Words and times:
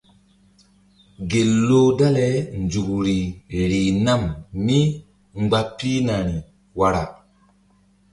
Gel 1.29 1.51
loh 1.67 1.87
dale 1.99 2.27
nzukri 2.63 3.19
rih 3.69 3.89
nam 4.05 4.21
mí 4.65 4.79
mgba 5.41 5.59
pihnari 5.77 6.37
wara. 6.77 7.03